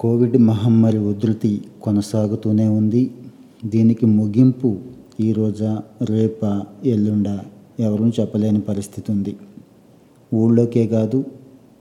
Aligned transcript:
Covid 0.00 0.36
మహమ్మారి 0.38 0.98
ఉధృతి 0.98 1.62
కొనసాగుతూనే 1.82 2.68
ఉంది. 2.68 3.10
దీనికి 3.64 4.06
ముగింపు 4.06 4.76
ఈరోజా 5.20 5.82
రేపా 6.02 6.62
ఎల్లుండా 6.84 7.40
ఎవరూ 7.80 8.08
చెప్పలేని 8.08 8.60
పరిస్థితి 8.60 9.12
ఉంది. 9.12 9.36
ఊళ్ళోకే 10.34 10.86
కాదు 10.86 11.24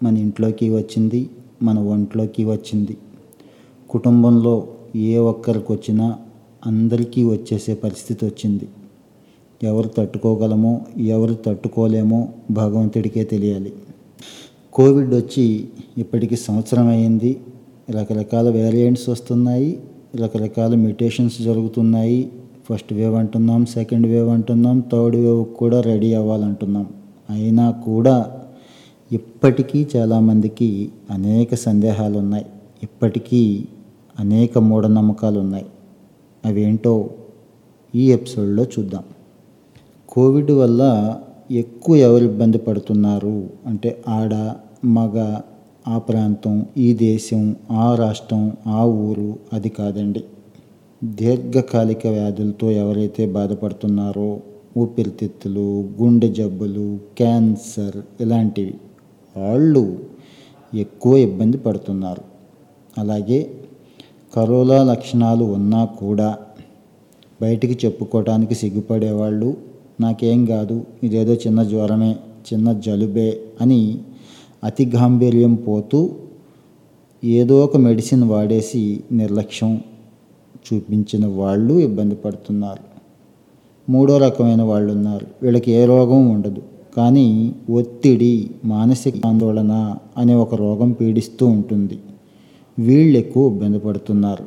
మన 0.03 0.17
ఇంట్లోకి 0.17 0.69
వచ్చింది 0.69 1.29
మన 1.63 1.79
ఒంట్లోకి 1.79 2.45
వచ్చింది. 2.45 2.97
కుటుంబంలో 3.89 4.67
ఏ 4.95 5.17
ఒక్కరికి 5.17 5.71
వచ్చినా 5.71 6.15
అందరికీ 6.65 7.23
వచ్చేసే 7.23 7.73
పరిస్థితి 7.73 8.25
వచ్చింది. 8.25 8.67
ఎవరు 9.63 9.87
తట్టుకోగలమో 9.87 10.81
ఎవరు 10.97 11.33
తట్టుకోలేమో 11.33 12.29
భగవంతుడికే 12.51 13.23
తెలియాలి. 13.23 13.73
కోవిడ్ 14.73 15.13
వచ్చి 15.13 15.69
ఇప్పటికి 15.97 16.35
సంవత్సరం 16.35 16.87
అయింది. 16.87 17.37
రకరకాల 17.89 18.49
వేరియంట్స్ 18.49 19.09
వస్తున్నాయి 19.09 19.79
రకరకాల 20.15 20.75
మ్యూటేషన్స్ 20.75 21.41
జరుగుతున్నాయి. 21.41 22.31
ఫస్ట్ 22.69 22.93
వేవ్ 22.93 23.15
అంటున్నాం 23.15 23.65
సెకండ్ 23.65 24.07
వేవ్ 24.07 24.29
అంటున్నాం 24.29 24.83
థర్డ్ 24.91 25.15
వేవ్ 25.15 25.45
కూడా 25.45 25.81
రెడీ 25.81 26.13
అవ్వాలంటున్నాం. 26.13 26.87
అయినా 27.29 27.71
కూడా 27.71 28.41
ఇప్పటికీ 29.11 29.87
చాలామందికి 29.95 30.89
అనేక 31.11 31.55
సందేహాలు 31.55 32.17
ఉన్నాయి 32.17 32.45
ఇప్పటికీ 32.83 33.65
అనేక 34.19 34.57
మూఢనమ్మకాలు 34.57 35.39
ఉన్నాయి 35.39 35.65
అవేంటో 36.45 37.09
ఈ 37.95 38.11
ఎపిసోడ్లో 38.11 38.63
చూద్దాం. 38.63 39.03
కోవిడ్ 40.09 40.51
వల్ల 40.51 41.15
ఎక్కువ 41.51 41.95
ఎవరు 41.95 42.23
ఇబ్బంది 42.23 42.57
పడుతున్నారు? 42.57 43.49
అంటే 43.65 44.03
ఆడ 44.07 44.33
మగ 44.85 45.41
ఆ 45.87 45.97
ప్రాంతం 45.97 46.65
ఈ 46.77 46.93
దేశం 46.93 47.55
ఆ 47.71 47.95
రాష్ట్రం 47.95 48.43
ఆ 48.67 48.83
ఊరు 48.85 49.39
అది 49.53 49.69
కాదండి. 49.69 50.23
దీర్ఘకాలిక 51.03 52.07
వ్యాధులతో 52.07 52.71
ఎవరైతే 52.71 53.25
బాధపడుతున్నారో 53.25 54.29
ఊపిరితిత్తులు 54.77 55.67
గుండె 56.01 56.27
జబ్బులు 56.27 56.87
క్యాన్సర్ 57.17 57.97
ఇలాంటివి 58.21 58.75
వాళ్ళు 59.35 59.83
ఎక్కువ 60.75 61.17
ఇబ్బంది 61.17 61.57
పడుతున్నారు. 61.57 62.23
అలాగే 62.97 63.39
కరోనా 64.35 64.83
లక్షణాలు 64.83 65.43
ఉన్నా 65.43 65.85
కూడా 65.85 66.37
బయటికి 67.41 67.85
చెప్పుకోవడానికి 67.85 68.55
సిగ్గుపడేవాళ్ళు 68.55 69.57
నాకేం 70.01 70.45
కాదు 70.45 70.85
ఇదేదో 71.03 71.33
చిన్న 71.33 71.63
జ్వరమే 71.63 72.11
చిన్న 72.47 72.71
జలుబే 72.71 73.41
అని 73.61 73.79
అతి 74.63 74.85
గాంభీర్యం 74.85 75.55
పోతూ 75.55 76.09
ఏదో 77.23 77.65
ఒక 77.65 77.77
మెడిసిన్ 77.77 78.23
వాడేసి 78.23 79.03
నిర్లక్ష్యం 79.11 79.81
చూపించిన 80.67 81.25
వాళ్ళు 81.25 81.73
ఇబ్బంది 81.73 82.15
పడుతున్నారు. 82.15 82.83
మూడో 83.91 84.17
రకమైన 84.17 84.61
వాళ్ళు 84.61 84.93
ఉన్నారు 84.93 85.27
వీళ్ళకి 85.43 85.71
ఏ 85.71 85.85
రోగం 85.85 86.29
ఉండదు. 86.29 86.61
కానీ 86.97 87.55
ఒత్తిడి 87.69 88.49
మానసిక 88.65 89.13
ఆందోళన 89.25 89.97
అనే 90.17 90.33
ఒక 90.33 90.55
రోగం 90.55 90.91
పీడిస్తూ 90.91 91.47
ఉంటుంది. 91.47 91.99
వీళ్ళు 92.79 93.17
ఎక్కువ 93.17 93.51
ఇబ్బంది 93.51 93.79
పడుతున్నారు. 93.79 94.45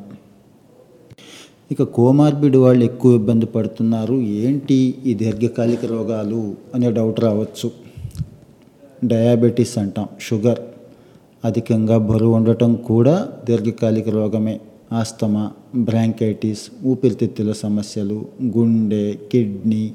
ఇక 1.71 1.83
కోమార్బిడ్ 1.83 2.57
వాళ్ళు 2.57 2.85
ఎక్కువ 2.85 3.15
ఇబ్బంది 3.15 3.45
పడుతున్నారు. 3.45 4.13
ఏంటి 4.21 4.95
ఈ 5.05 5.13
దీర్ఘకాలిక 5.13 5.85
రోగాలు 5.85 6.55
అనే 6.75 6.91
డౌట్ 6.91 7.19
రావచ్చు. 7.19 7.80
డయాబెటీస్ 9.03 9.77
అంటాం 9.77 10.07
షుగర్. 10.21 10.59
అధికంగా 11.45 11.97
బరువు 11.97 12.33
ఉండటం 12.33 12.75
కూడా 12.75 13.29
దీర్ఘకాలిక 13.45 14.09
రోగమే. 14.09 14.59
ఆస్తమా 14.93 15.51
బ్రాంకైటిస్ 15.75 16.71
ఊపిరితిత్తుల 16.85 17.51
సమస్యలు 17.51 18.25
గుండె 18.57 19.17
కిడ్నీ 19.31 19.93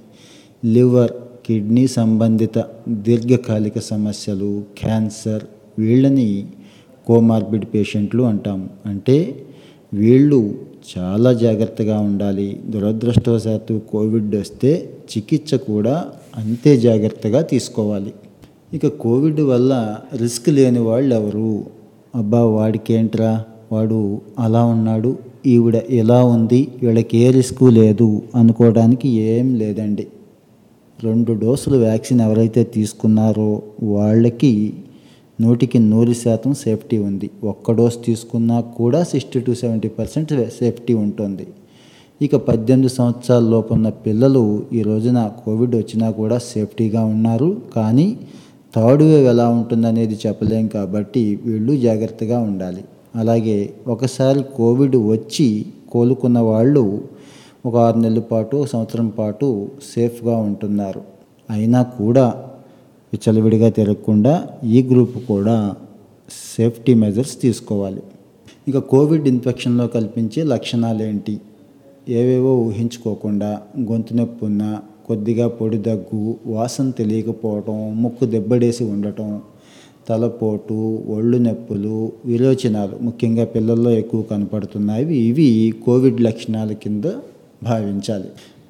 లివర్ 0.64 1.12
కిడ్నీ 1.46 1.86
సంబంధిత 1.86 2.64
దీర్ఘకాలిక 2.88 3.78
సమస్యలు 3.78 4.64
క్యాన్సర్ 4.78 5.44
వీళ్ళని 5.78 6.46
కోమార్బిడ్ 7.06 7.64
పేషెంట్లు 7.74 8.22
అంటాము 8.22 8.68
అంటే 8.86 9.46
వీళ్ళు 9.94 10.54
చాలా 10.98 11.32
జాగ్రత్తగా 11.32 12.00
ఉండాలి. 12.00 12.60
దురదృష్టవశాత్తు 12.66 13.80
కోవిడ్ 13.92 14.34
వస్తే 14.36 14.90
చికిత్స 15.16 15.54
కూడా 15.54 16.04
అంతే 16.36 16.76
జాగ్రత్తగా 16.76 17.40
తీసుకోవాలి. 17.42 18.12
ఇక 18.76 18.86
కోవిడ్ 18.86 19.40
వల్ల 19.40 19.96
రిస్క్ 20.16 20.48
లేని 20.48 20.78
వాళ్ళు 20.78 21.14
ఎవరు 21.14 21.64
అబ్బా 22.14 22.44
వాడికేంట్రా? 22.44 23.44
వాడు 23.72 24.20
అలా 24.38 24.64
ఉన్నాడు 24.64 25.16
ఈవిడ 25.46 25.76
ఎలా 25.90 26.24
ఉంది 26.24 26.68
వీళ్ళకి 26.82 27.18
ఏ 27.18 27.30
రిస్క్ 27.30 27.62
లేదు 27.62 28.22
అనుకోవడానికి 28.34 29.08
ఏం 29.08 29.54
లేదండి. 29.54 30.06
రెండు 31.04 31.32
డోసులు 31.32 31.76
వ్యాక్సిన్ 31.76 32.20
ఎవరైతే 32.20 32.64
తీసుకున్నారో 32.64 33.62
వాళ్ళకి 33.82 34.72
నూటికి 35.40 35.78
నూరు 35.78 36.12
శాతం 36.12 36.54
సేఫ్టీ 36.54 36.98
ఉంది. 36.98 37.30
ఒక్క 37.44 37.72
డోస్ 37.72 37.98
తీసుకున్నా 38.06 38.60
కూడా 38.60 39.04
sixty 39.04 39.40
to 39.40 39.52
seventy 39.52 39.88
percent 39.88 40.32
safety 40.60 40.94
ఉంటుంది. 40.94 41.46
ఇక 42.22 42.36
పద్దెనిమిది 42.36 42.94
సంవత్సరాల 42.94 43.44
లోపు 43.48 43.74
ఉన్న 43.74 43.88
పిల్లలు 43.88 44.62
ఈ 44.72 44.82
రోజున 44.82 45.30
కోవిడ్ 45.44 45.76
వచ్చినా 45.76 46.10
కూడా 46.10 46.38
సేఫ్టీగా 46.38 47.04
ఉన్నారు. 47.04 47.60
కానీ 47.76 48.18
థర్డ్ 48.76 49.02
వేవ్ 49.02 49.26
ఎలా 49.26 49.48
ఉంటుందనేది 49.48 50.18
చెప్పలేం 50.26 50.66
కాబట్టి 50.68 51.40
వీళ్ళు 51.44 51.76
జాగ్రత్తగా 51.76 52.38
ఉండాలి. 52.38 52.84
అలాగే 53.16 53.70
ఒకసారి 53.86 54.42
కోవిడ్ 54.56 54.96
వచ్చి 54.96 55.66
కోలుకున్న 55.92 56.38
వాళ్ళు 56.38 56.82
ఒక 57.66 57.76
ఆరు 57.76 57.98
నెలల 57.98 58.18
పాటు 58.18 58.66
సంవత్సరం 58.72 59.08
పాటు 59.08 59.68
సేఫ్గా 59.94 60.36
ఉంటున్నారు. 60.36 61.00
అయినా 61.50 61.82
కూడా 61.82 62.26
విచ్చలవిడిగా 63.12 63.68
తిరగకుండా 63.70 64.34
ఈ 64.64 64.82
గ్రూప్ 64.82 65.18
కూడా 65.28 65.74
సేఫ్టీ 66.56 66.94
మెజర్స్ 66.94 67.40
తీసుకోవాలి. 67.42 68.02
ఇక 68.68 68.78
కోవిడ్ 68.78 69.28
ఇన్ఫెక్షన్లో 69.28 69.86
కల్పించే 69.86 70.42
లక్షణాలు 70.42 71.02
ఏంటి 71.02 71.40
ఏవేవో 72.08 72.56
ఊహించుకోకుండా 72.58 73.60
గొంతు 73.78 74.14
నొప్పి 74.14 74.44
ఉన్నా 74.44 74.82
కొద్దిగా 75.06 75.48
పొడి 75.48 75.78
దగ్గు 75.78 76.34
వాసన 76.46 76.90
తెలియకపోవటం 76.90 78.02
ముక్కు 78.02 78.24
దెబ్బడేసి 78.24 78.84
ఉండటం 78.84 79.40
తలపోటు 80.08 80.74
ఒళ్ళు 81.08 81.38
నొప్పులు 81.38 82.12
విరోచనాలు 82.24 83.04
ముఖ్యంగా 83.04 83.44
పిల్లల్లో 83.44 83.90
ఎక్కువ 83.90 84.22
కనపడుతున్నాయి. 84.22 85.14
ఇవి 85.16 85.74
కోవిడ్ 85.86 86.20
లక్షణాల 86.20 86.72
కింద 86.72 87.04
భావించాలి. 87.62 88.28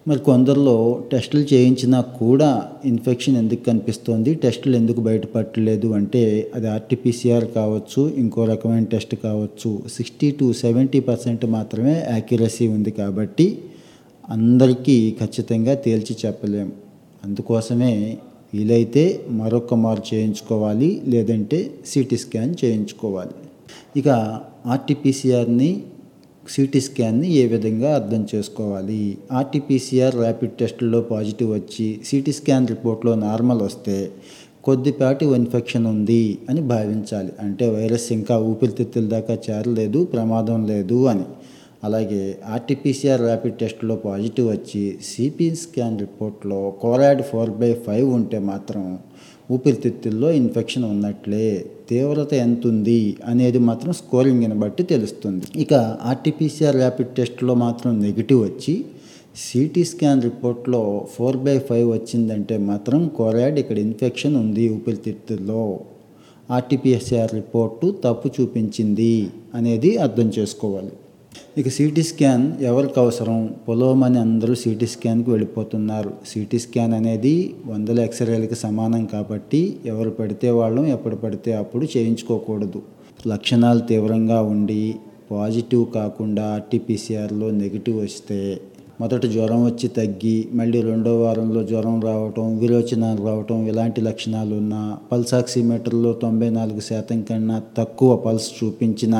మరి 0.08 0.18
కొందరిలో 0.18 1.02
టెస్టులు 1.12 1.54
చేయించినా 1.54 2.00
కూడా 2.00 2.62
ఇన్ఫెక్షన్ 2.84 3.36
ఎందుకు 3.36 3.64
కనిపిస్తోంది? 3.64 4.34
టెస్టులు 4.34 4.76
ఎందుకు 4.76 5.00
బయటపట్టలేదు 5.00 5.88
అంటే 5.88 6.50
అది 6.54 6.68
ఆర్టీపీసీఆర్ 6.68 7.46
కావచ్చు 7.56 8.10
ఇంకో 8.16 8.44
రకమైన 8.44 8.84
టెస్ట్ 8.84 9.14
కావచ్చు. 9.24 9.78
సిక్స్టీ 9.96 10.30
టు 10.30 10.52
సెవెంటీ 10.52 11.00
పర్సెంట్ 11.00 11.46
మాత్రమే 11.46 12.04
యాక్యురసీ 12.10 12.68
ఉంది 12.68 12.90
కాబట్టి 12.90 13.58
అందరికీ 14.30 15.16
ఖచ్చితంగా 15.20 15.74
తేల్చి 15.74 16.16
చెప్పలేం. 16.26 16.72
అందుకోసమే 17.24 18.18
వీలైతే 18.54 19.24
మరొక 19.28 19.74
మారు 19.74 20.02
చేయించుకోవాలి 20.14 21.02
లేదంటే 21.06 21.74
సిటీ 21.86 22.16
స్కాన్ 22.16 22.54
చేయించుకోవాలి. 22.64 23.30
ఇక 23.96 24.08
ఆర్టీపీసీఆర్ని 24.66 25.82
సిటీ 26.50 26.80
స్కాన్ని 26.80 27.32
ఏ 27.32 27.46
విధంగా 27.46 27.94
అర్థం 27.94 28.26
చేసుకోవాలి? 28.34 29.18
ఆర్టీపీసీఆర్ 29.32 30.14
ర్యాపిడ్ 30.14 30.52
టెస్టుల్లో 30.52 31.00
పాజిటివ్ 31.00 31.50
వచ్చి 31.52 32.00
సిటీ 32.04 32.32
స్కాన్ 32.32 32.68
రిపోర్ట్లో 32.68 33.14
నార్మల్ 33.14 33.62
వస్తే 33.62 34.10
కొద్దిపాటి 34.64 35.26
ఇన్ఫెక్షన్ 35.26 35.86
ఉంది 35.86 36.38
అని 36.50 36.60
భావించాలి. 36.60 37.32
అంటే 37.40 37.68
వైరస్ 37.68 38.12
ఇంకా 38.12 38.38
ఊపిరితిత్తుల 38.38 39.06
దాకా 39.08 39.38
చేరలేదు 39.50 40.04
ప్రమాదం 40.04 40.66
లేదు 40.66 41.06
అని. 41.06 41.24
అలాగే 41.86 42.22
ఆర్టీపీసీఆర్ 42.56 43.22
ర్యాపిడ్ 43.28 43.58
టెస్ట్లో 43.62 43.94
పాజిటివ్ 44.06 44.48
వచ్చి 44.54 44.82
సిపి 45.10 45.48
స్కాన్ 45.62 46.00
రిపోర్ట్లో 46.04 46.58
కోరాడ్ 46.82 47.22
ఫోర్ 47.30 47.52
బై 47.60 47.70
ఫైవ్ 47.86 48.08
ఉంటే 48.18 48.38
మాత్రం 48.50 48.84
ఊపిరితిత్తుల్లో 49.54 50.28
ఇన్ఫెక్షన్ 50.40 50.84
ఉన్నట్లే 50.92 51.46
తీవ్రత 51.90 52.32
ఎంత 52.46 52.62
ఉంది 52.70 53.00
అనేది 53.32 53.60
మాత్రం 53.68 53.92
స్కోరింగ్ని 54.00 54.56
బట్టి 54.62 54.82
తెలుస్తుంది. 54.92 55.44
ఇక 55.64 55.74
ఆర్టీపీసీఆర్ 56.12 56.78
ర్యాపిడ్ 56.82 57.12
టెస్ట్లో 57.18 57.54
మాత్రం 57.64 57.92
నెగిటివ్ 58.06 58.40
వచ్చి 58.48 58.74
సిటీ 59.44 59.82
స్కాన్ 59.90 60.24
రిపోర్ట్లో 60.28 60.82
ఫోర్ 61.14 61.38
బై 61.46 61.56
ఫైవ్ 61.68 61.86
వచ్చిందంటే 61.96 62.56
మాత్రం 62.70 63.00
కోరాడ్ 63.18 63.58
ఇక్కడ 63.62 63.78
ఇన్ఫెక్షన్ 63.88 64.36
ఉంది 64.42 64.64
ఊపిరితిత్తుల్లో. 64.76 65.62
ఆర్టీపీఎస్ఆర్ 66.50 67.32
రిపోర్టు 67.40 67.86
తప్పు 68.04 68.28
చూపించింది 68.36 69.14
అనేది 69.58 69.90
అర్థం 70.04 70.28
చేసుకోవాలి. 70.38 70.92
ఇక 71.58 71.68
సిటీ 71.68 72.02
స్కాన్ 72.02 72.44
ఎవరికి 72.62 73.00
అవసరం? 73.00 73.38
పొలోమని 73.68 74.18
అందరూ 74.18 74.54
సిటీ 74.54 74.86
స్కాన్కి 74.86 75.30
వెళ్ళిపోతున్నారు. 75.30 76.12
సిటీ 76.26 76.58
స్కాన్ 76.58 76.92
అనేది 76.92 77.34
వందల 77.66 78.00
ఎక్స్రేలకు 78.00 78.54
సమానం 78.54 79.06
కాబట్టి 79.06 79.60
ఎవరు 79.86 80.10
పడితే 80.10 80.50
వాళ్ళం 80.50 80.86
ఎప్పుడు 80.86 81.16
పడితే 81.16 81.52
అప్పుడు 81.52 81.84
చేయించుకోకూడదు. 81.96 82.82
లక్షణాలు 83.28 83.80
తీవ్రంగా 83.80 84.40
ఉండి 84.54 84.94
పాజిటివ్ 85.30 85.84
కాకుండా 85.94 86.46
ఆర్టీపీసీఆర్లో 86.54 87.50
నెగిటివ్ 87.50 87.98
వస్తే 87.98 88.40
మొదట 89.00 89.26
జ్వరం 89.26 89.60
వచ్చి 89.64 89.88
తగ్గి 89.88 90.36
మళ్ళీ 90.54 90.78
రెండో 90.82 91.10
వారంలో 91.22 91.62
జ్వరం 91.62 91.96
రావటం 92.00 92.46
విరోచనాలు 92.58 93.20
రావటం 93.26 93.66
ఇలాంటి 93.68 94.00
లక్షణాలు 94.00 94.54
ఉన్న 94.54 94.76
పల్స్ 95.12 95.34
ఆక్సిమీటర్లో 95.34 96.12
తొంభై 96.12 96.48
నాలుగు 96.50 96.80
శాతం 96.80 97.22
కన్నా 97.22 97.62
తక్కువ 97.78 98.16
పల్స్ 98.16 98.48
చూపించిన 98.56 99.16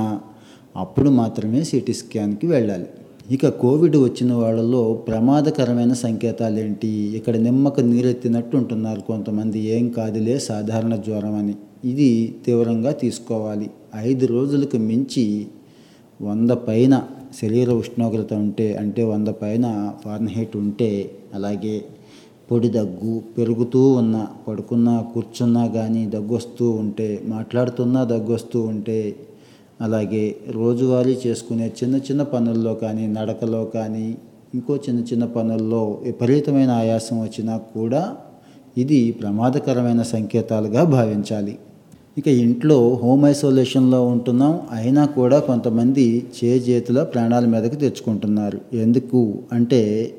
అప్పుడు 0.77 1.11
మాత్రమే 1.11 1.65
సిటీ 1.65 1.93
స్కాన్కి 1.93 2.47
వెళ్ళాలి. 2.47 2.87
ఇక 3.31 3.49
కోవిడ్ 3.49 3.97
వచ్చిన 3.97 4.33
వాళ్ళలో 4.33 4.93
ప్రమాదకరమైన 5.09 5.93
సంకేతాలు 5.93 6.59
ఏంటి 6.59 6.89
ఇక్కడ 7.19 7.37
నిమ్మక 7.37 7.81
నీరెత్తినట్టు 7.81 8.57
ఉంటున్నారు 8.57 9.01
కొంతమంది. 9.01 9.61
ఏం 9.77 9.89
కాదులే 9.89 10.39
సాధారణ 10.39 10.97
జ్వరం 10.97 11.35
అని. 11.35 11.55
ఇది 11.85 12.11
తీవ్రంగా 12.47 12.93
తీసుకోవాలి. 12.93 13.71
ఐదు 13.97 14.27
రోజులకు 14.27 14.77
మించి 14.77 15.47
వంద 16.21 16.51
పైన 16.51 16.95
శరీర 17.41 17.71
ఉష్ణోగ్రత 17.73 18.33
ఉంటే 18.35 18.75
అంటే 18.75 19.03
వంద 19.03 19.29
పైన 19.29 19.67
ఫారెన్హీట్ 20.05 20.57
ఉంటే 20.57 21.11
అలాగే 21.35 21.85
పొడి 22.51 22.69
దగ్గు 22.69 23.13
పెరుగుతూ 23.39 23.81
ఉన్న 23.93 24.17
పడుకున్నా 24.49 24.95
కూర్చున్నా 25.15 25.67
కానీ 25.67 26.07
దగ్గు 26.07 26.35
వస్తూ 26.35 26.71
ఉంటే 26.71 27.23
మాట్లాడుతున్నా 27.27 28.05
దగ్గు 28.05 28.33
వస్తూ 28.33 28.61
ఉంటే 28.61 29.17
అలాగే 29.81 30.37
రోజువారీ 30.51 31.19
చేసుకునే 31.27 31.73
చిన్న 31.83 31.97
చిన్న 31.97 32.23
పనుల్లో 32.23 32.75
కానీ 32.75 33.07
నడకలో 33.07 33.65
కానీ 33.65 34.17
ఇంకో 34.55 34.77
చిన్న 34.77 35.01
చిన్న 35.01 35.25
పనుల్లో 35.25 35.99
విపరీతమైన 36.03 36.71
ఆయాసం 36.71 37.23
వచ్చినా 37.23 37.57
కూడా 37.57 38.17
ఇది 38.79 39.11
ప్రమాదకరమైన 39.11 40.03
సంకేతాలుగా 40.03 40.85
భావించాలి. 40.85 41.59
ఇక 42.19 42.29
ఇంట్లో 42.29 42.99
హోమ్ 43.03 43.27
ఐసోలేషన్లో 43.27 44.07
ఉంటున్నాం 44.07 44.61
అయినా 44.73 45.05
కూడా 45.05 45.39
కొంతమంది 45.39 46.27
చేతుల 46.43 47.03
ప్రాణాల 47.03 47.45
మీదకి 47.45 47.77
తెచ్చుకుంటున్నారు. 47.77 48.61
ఎందుకు 48.75 49.35
అంటే 49.53 50.13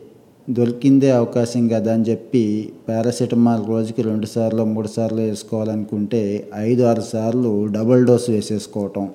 దొరికిందే 0.50 1.12
అవకాశం 1.12 1.68
కదా 1.68 1.94
అని 1.94 2.04
చెప్పి 2.04 2.74
పారాసెటమాల్ 2.90 3.68
రోజుకి 3.68 4.02
రెండు 4.02 4.26
సార్లు 4.26 4.64
మూడు 4.64 4.88
సార్లు 4.88 5.22
వేసుకోవాలనుకుంటే 5.22 6.48
ఐదు 6.56 6.84
ఆరు 6.84 7.02
సార్లు 7.02 7.68
డబుల్ 7.68 8.06
డోస్ 8.06 8.30
వేసేసుకోవటం. 8.30 9.10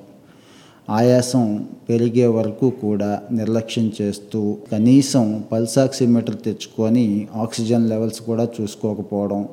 ఆయాసం 0.89 1.67
పెరిగే 1.89 2.27
వరకు 2.27 2.71
కూడా 2.71 3.23
నిర్లక్ష్యం 3.33 3.93
చేస్తూ 4.03 4.57
కనీసం 4.73 5.45
పల్స్ 5.53 5.79
ఆక్సిమీటర్ 5.79 6.37
తెచ్చుకొని 6.37 7.29
ఆక్సిజన్ 7.35 7.89
లెవెల్స్ 7.89 8.21
కూడా 8.21 8.49
చూసుకోకపోవడం. 8.61 9.49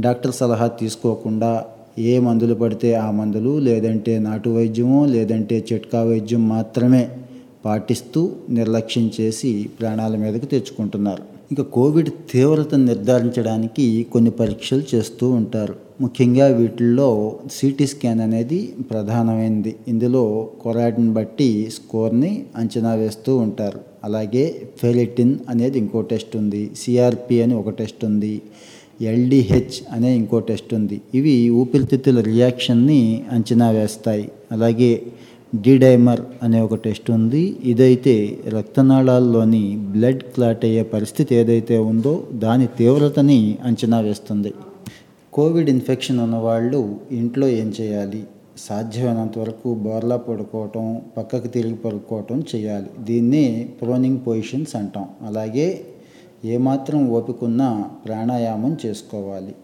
డాక్టర్ 0.00 0.32
సలహా 0.32 0.66
తీసుకోకుండా 0.66 1.64
ఏ 1.98 2.18
మందులు 2.18 2.54
పడితే 2.54 2.94
ఆ 2.94 3.10
మందులు 3.10 3.58
లేదంటే 3.58 4.18
నాటు 4.18 4.48
వైద్యమో 4.48 5.06
లేదంటే 5.06 5.66
చిట్కా 5.72 6.02
వైద్యం 6.02 6.48
మాత్రమే 6.48 7.08
పాటిస్తూ 7.64 8.32
నిర్లక్ష్యం 8.50 9.10
చేసి 9.20 9.70
ప్రాణాల 9.80 10.16
మీదకు 10.16 10.46
తెచ్చుకుంటున్నారు. 10.46 11.37
ఇంకా 11.50 11.62
కోవిడ్ 11.62 12.08
తీవ్రతను 12.30 12.84
నిర్ధారించడానికి 12.84 14.06
కొన్ని 14.12 14.30
పరీక్షలు 14.30 14.82
చేస్తూ 14.94 15.30
ఉంటారు. 15.30 15.74
ముఖ్యంగా 16.00 16.46
వీటిల్లో 16.46 17.38
సిటీ 17.52 17.86
స్కాన్ 17.86 18.20
అనేది 18.20 18.74
ప్రధానమైనది. 18.90 19.76
ఇందులో 19.88 20.48
కొరాటిన్ 20.60 21.12
బట్టి 21.12 21.70
స్కోర్ని 21.74 22.44
అంచనా 22.56 22.92
వేస్తూ 22.94 23.36
ఉంటారు. 23.36 23.80
అలాగే 24.04 24.62
ఫెరిటిన్ 24.82 25.38
అనేది 25.48 25.78
ఇంకో 25.78 26.00
టెస్ట్ 26.02 26.36
ఉంది. 26.36 26.70
సిఆర్పి 26.76 27.42
అని 27.42 27.54
ఒక 27.54 27.68
టెస్ట్ 27.68 28.04
ఉంది. 28.04 28.42
ఎల్డిహెచ్ 29.00 29.92
అనే 29.92 30.16
ఇంకో 30.16 30.38
టెస్ట్ 30.38 30.74
ఉంది. 30.74 31.00
ఇవి 31.14 31.50
ఊపిరితిత్తుల 31.50 32.20
రియాక్షన్ని 32.20 33.24
అంచనా 33.32 33.70
వేస్తాయి. 33.70 34.30
అలాగే 34.52 35.02
డిడైమర్ 35.54 36.20
అనే 36.42 36.60
ఒక 36.60 36.74
టెస్ట్ 36.74 37.10
ఉంది. 37.10 37.56
ఇదైతే 37.64 38.38
రక్తనాళాల్లోని 38.48 39.76
బ్లడ్ 39.76 40.22
క్లాట్ 40.22 40.64
అయ్యే 40.64 40.82
పరిస్థితి 40.82 41.34
ఏదైతే 41.34 41.78
ఉందో 41.78 42.26
దాని 42.32 42.66
తీవ్రతని 42.66 43.58
అంచనా 43.64 44.00
వేస్తుంది. 44.00 44.54
కోవిడ్ 45.32 45.70
ఇన్ఫెక్షన్ 45.70 46.20
ఉన్నవాళ్ళు 46.20 46.96
ఇంట్లో 47.10 47.48
ఏం 47.48 47.72
చేయాలి? 47.80 48.24
సాధ్యమైనంత 48.58 49.38
వరకు 49.38 49.74
బోర్లా 49.74 50.16
పడుకోవటం 50.16 51.02
పక్కకు 51.16 51.46
తిరిగి 51.46 51.74
పడుకోవటం 51.74 52.42
చేయాలి. 52.56 52.86
దీన్నే 52.98 53.68
ప్రోనింగ్ 53.82 54.18
పొజిషన్స్ 54.26 54.76
అంటాం. 54.76 55.06
అలాగే 55.26 55.80
ఏమాత్రం 56.44 57.08
ఓపికన్నా 57.08 57.90
ప్రాణాయామం 58.06 58.76
చేసుకోవాలి. 58.86 59.54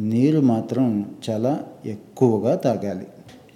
నీరు 0.00 0.40
మాత్రం 0.40 1.04
చాలా 1.30 1.58
ఎక్కువగా 1.86 2.54
తాగాలి. 2.54 3.06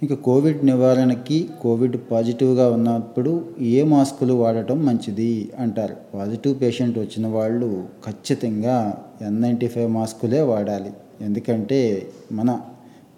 ఇక 0.03 0.13
కోవిడ్ 0.13 0.65
నివారణకి 0.65 1.49
కోవిడ్ 1.61 1.97
పాజిటివ్గా 2.11 2.69
ఉన్నప్పుడు 2.71 3.45
ఏ 3.59 3.83
మాస్కులు 3.83 4.33
వాడటం 4.33 4.85
మంచిది? 4.85 5.49
అంటారు. 5.59 5.95
పాజిటివ్ 6.13 6.61
పేషెంట్ 6.61 6.99
వచ్చిన 6.99 7.27
వాళ్ళు 7.27 7.83
ఖచ్చితంగా 8.05 9.03
ఎన్ 9.21 9.41
నైంటీ 9.41 9.67
ఫైవ్ 9.67 9.91
మాస్కులే 9.91 10.41
వాడాలి. 10.41 10.91
ఎందుకంటే 11.21 12.07
మన 12.31 12.59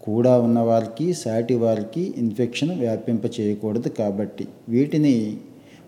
కూడా 0.01 0.39
ఉన్న 0.42 0.60
వారికి 0.60 1.13
సాటి 1.13 1.56
వారికి 1.56 2.13
ఇన్ఫెక్షన్ 2.18 2.80
వ్యాపింప 2.80 3.25
చేయకూడదు 3.39 3.89
కాబట్టి. 3.89 4.48
వీటిని 4.69 5.38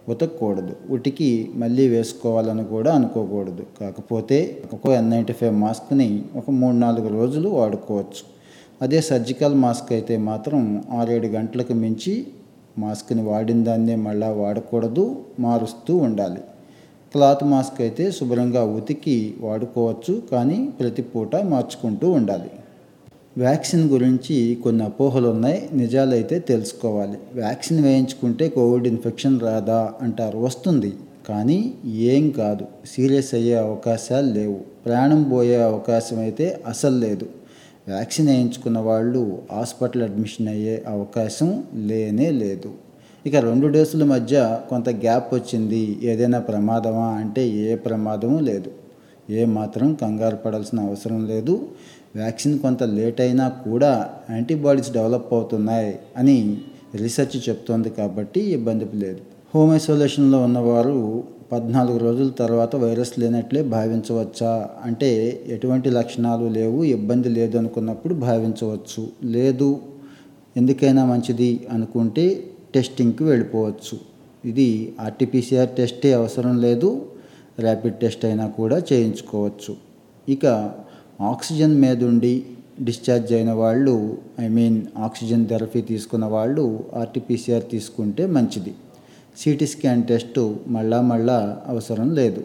ఉతకూడదు 0.09 0.75
ఉటికి 0.89 1.49
మళ్ళీ 1.55 1.87
వేసుకోవాలని 1.87 2.63
కూడా 2.63 2.93
అనుకోకూడదు. 2.95 3.65
కాకపోతే 3.81 4.63
ఒక 4.73 4.89
ఎన్ 4.89 5.09
నైంటీ 5.09 5.33
ఫైవ్ 5.33 5.55
మాస్క్ని 5.55 6.23
ఒక 6.35 6.49
మూడు 6.49 6.75
నాలుగు 6.75 7.07
రోజులు 7.07 7.49
వాడుకోవచ్చు. 7.49 8.33
అదే 8.81 9.01
సర్జికల్ 9.01 9.55
మాస్క్ 9.55 9.91
అయితే 9.91 10.17
మాత్రం 10.17 10.83
ఆరేడు 10.91 11.27
గంటలకు 11.27 11.73
మించి 11.73 12.27
మాస్క్ని 12.79 13.21
వాడిన 13.21 13.63
దాన్నే 13.63 13.95
మళ్ళా 13.95 14.29
వాడకూడదు 14.29 15.23
మారుస్తూ 15.39 15.97
ఉండాలి. 15.97 16.41
క్లాత్ 17.13 17.43
మాస్క్ 17.43 17.81
అయితే 17.81 18.11
శుభ్రంగా 18.11 18.63
ఉతికి 18.63 19.35
వాడుకోవచ్చు 19.39 20.21
కానీ 20.31 20.69
ప్రతి 20.79 21.01
పూట 21.01 21.35
మార్చుకుంటూ 21.35 22.11
ఉండాలి. 22.11 22.49
వ్యాక్సిన్ 23.37 23.89
గురించి 23.89 24.55
కొన్ని 24.63 24.83
అపోహలు 24.83 25.27
ఉన్నాయి 25.27 25.69
నిజాలైతే 25.73 26.39
తెలుసుకోవాలి. 26.39 27.17
వ్యాక్సిన్ 27.33 27.83
వేయించుకుంటే 27.83 28.49
కోవిడ్ 28.49 28.87
ఇన్ఫెక్షన్ 28.87 29.39
రాదా 29.39 29.93
అంటారు 30.01 30.37
వస్తుంది. 30.37 30.93
కానీ 31.29 31.73
ఏం 31.85 32.29
కాదు 32.29 32.65
సీరియస్ 32.85 33.33
అయ్యే 33.33 33.55
అవకాశాలు 33.55 34.27
లేవు. 34.27 34.59
ప్రాణం 34.85 35.23
పోయే 35.23 35.61
అవకాశం 35.61 36.19
అయితే 36.19 36.63
అసలు 36.67 36.97
లేదు. 36.97 37.25
వ్యాక్సిన్ 37.87 38.27
వేయించుకున్న 38.27 38.79
వాళ్ళు 38.79 39.41
హాస్పిటల్ 39.51 40.03
అడ్మిషన్ 40.03 40.47
అయ్యే 40.47 40.83
అవకాశం 40.87 41.63
లేనే 41.75 42.31
లేదు. 42.31 42.71
ఇక 43.25 43.35
రెండు 43.35 43.67
డోసుల 43.67 44.03
మధ్య 44.03 44.59
కొంత 44.69 44.89
గ్యాప్ 44.89 45.33
వచ్చింది. 45.33 45.99
ఏదైనా 46.03 46.39
ప్రమాదమా 46.39 47.07
అంటే 47.07 47.47
ఏ 47.47 47.75
ప్రమాదము 47.75 48.39
లేదు. 48.39 48.71
ఏ 49.29 49.45
మాత్రం 49.45 49.93
కంగారు 49.93 50.35
పడాల్సిన 50.35 50.79
అవసరం 50.79 51.27
లేదు. 51.27 51.67
వ్యాక్సిన్ 52.15 52.59
కొంత 52.59 52.83
లేట్ 52.83 53.21
అయినా 53.21 53.49
కూడా 53.49 54.09
యాంటీబాడీస్ 54.29 54.91
డెవలప్ 54.91 55.33
అవుతున్నాయి 55.33 55.99
అని 56.17 56.57
రీసెర్చ్ 56.95 57.49
చెప్తోంది 57.49 57.89
కాబట్టి 57.89 58.41
ఇబ్బంది 58.41 58.85
లేదు. 58.93 59.19
హోమ్ 59.55 59.73
ఐసోలేషన్లో 59.73 60.41
ఉన్నవారు 60.41 61.23
పద్నాలుగు 61.53 61.97
రోజుల 61.97 62.29
తర్వాత 62.29 62.75
వైరస్ 62.75 63.19
లేనట్లే 63.19 63.63
భావించవచ్చా? 63.63 64.69
అంటే 64.83 65.43
ఎటువంటి 65.47 65.89
లక్షణాలు 65.89 66.45
లేవు 66.47 66.83
ఇబ్బంది 66.83 67.29
లేదు 67.29 67.57
అనుకున్నప్పుడు 67.57 68.13
భావించవచ్చు. 68.13 69.07
లేదు 69.23 69.79
ఎందుకైనా 70.57 71.05
మంచిది 71.05 71.67
అనుకుంటే 71.71 72.43
టెస్టింగ్కి 72.75 73.23
వెళ్ళిపోవచ్చు. 73.23 73.99
ఇది 74.45 74.93
ఆర్టీపీసీఆర్ 75.01 75.69
టెస్టే 75.69 76.13
అవసరం 76.13 76.61
లేదు 76.61 77.05
ర్యాపిడ్ 77.59 77.93
టెస్ట్ 77.93 78.25
అయినా 78.25 78.47
కూడా 78.47 78.81
చేయించుకోవచ్చు. 78.93 79.75
ఇక 80.29 80.45
ఆక్సిజన్ 81.21 81.81
మీద 81.81 82.03
ఉండి 82.03 82.43
డిశ్చార్జ్ 82.81 83.33
అయిన 83.33 83.51
వాళ్ళు 83.51 84.17
ఐ 84.39 84.47
మీన్ 84.47 84.81
ఆక్సిజన్ 84.97 85.47
థెరపీ 85.47 85.81
తీసుకున్న 85.81 86.25
వాళ్ళు 86.25 86.83
ఆర్టీపీసీఆర్ 86.93 87.63
తీసుకుంటే 87.71 88.25
మంచిది. 88.25 88.73
సిటీ 89.41 89.65
స్కాన్ 89.65 90.03
టెస్టు 90.03 90.43
మళ్ళా 90.67 91.01
మళ్ళా 91.01 91.37
అవసరం 91.67 92.07
లేదు. 92.19 92.41